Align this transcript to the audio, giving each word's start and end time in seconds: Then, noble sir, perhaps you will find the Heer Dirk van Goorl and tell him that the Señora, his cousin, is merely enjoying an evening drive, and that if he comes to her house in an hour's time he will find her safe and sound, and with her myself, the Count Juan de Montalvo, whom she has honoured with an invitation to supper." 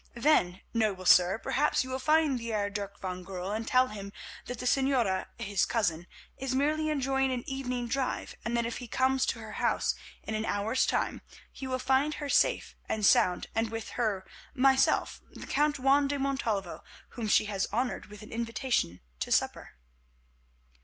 Then, 0.15 0.61
noble 0.73 1.05
sir, 1.05 1.37
perhaps 1.37 1.83
you 1.83 1.91
will 1.91 1.99
find 1.99 2.39
the 2.39 2.43
Heer 2.45 2.71
Dirk 2.71 2.99
van 2.99 3.21
Goorl 3.23 3.51
and 3.51 3.67
tell 3.67 3.89
him 3.89 4.11
that 4.47 4.57
the 4.57 4.65
Señora, 4.65 5.27
his 5.37 5.63
cousin, 5.67 6.07
is 6.37 6.55
merely 6.55 6.89
enjoying 6.89 7.31
an 7.31 7.47
evening 7.47 7.87
drive, 7.87 8.35
and 8.43 8.57
that 8.57 8.65
if 8.65 8.77
he 8.79 8.87
comes 8.87 9.27
to 9.27 9.37
her 9.37 9.51
house 9.61 9.93
in 10.23 10.33
an 10.33 10.43
hour's 10.43 10.87
time 10.87 11.21
he 11.51 11.67
will 11.67 11.77
find 11.77 12.15
her 12.15 12.29
safe 12.29 12.75
and 12.89 13.05
sound, 13.05 13.45
and 13.53 13.69
with 13.69 13.89
her 13.89 14.25
myself, 14.55 15.21
the 15.33 15.45
Count 15.45 15.77
Juan 15.77 16.07
de 16.07 16.17
Montalvo, 16.17 16.83
whom 17.09 17.27
she 17.27 17.45
has 17.45 17.67
honoured 17.71 18.07
with 18.07 18.23
an 18.23 18.31
invitation 18.31 19.01
to 19.19 19.31
supper." 19.31 19.73